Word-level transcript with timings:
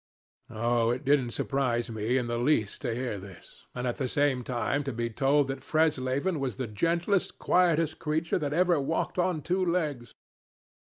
Oh, 0.49 0.89
it 0.89 1.05
didn't 1.05 1.29
surprise 1.29 1.91
me 1.91 2.17
in 2.17 2.25
the 2.25 2.39
least 2.39 2.81
to 2.81 2.95
hear 2.95 3.19
this, 3.19 3.67
and 3.75 3.85
at 3.85 3.97
the 3.97 4.07
same 4.07 4.43
time 4.43 4.83
to 4.85 4.91
be 4.91 5.11
told 5.11 5.47
that 5.49 5.63
Fresleven 5.63 6.39
was 6.39 6.55
the 6.57 6.65
gentlest, 6.65 7.37
quietest 7.37 7.99
creature 7.99 8.39
that 8.39 8.51
ever 8.51 8.79
walked 8.81 9.19
on 9.19 9.43
two 9.43 9.63
legs. 9.63 10.15